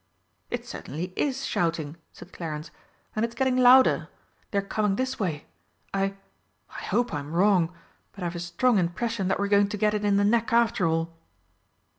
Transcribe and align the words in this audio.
"It 0.49 0.65
certainly 0.65 1.13
is 1.15 1.45
shouting," 1.45 1.95
said 2.11 2.33
Clarence, 2.33 2.71
"and 3.15 3.23
it's 3.23 3.35
getting 3.35 3.55
louder. 3.55 4.07
They're 4.49 4.63
coming 4.63 4.95
this 4.95 5.19
way. 5.19 5.45
I 5.93 6.15
I 6.71 6.81
hope 6.85 7.13
I'm 7.13 7.31
wrong 7.33 7.71
but 8.13 8.23
I've 8.23 8.35
a 8.35 8.39
strong 8.39 8.79
impression 8.79 9.27
that 9.27 9.37
we're 9.37 9.47
going 9.47 9.69
to 9.69 9.77
get 9.77 9.93
it 9.93 10.03
in 10.03 10.17
the 10.17 10.25
neck 10.25 10.51
after 10.53 10.87
all!" 10.87 11.13